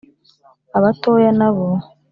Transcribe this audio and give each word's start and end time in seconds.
Abatoya 0.77 1.29
na 1.39 1.47
bo 1.55 1.67